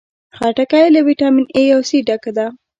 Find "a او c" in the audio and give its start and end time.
1.59-1.91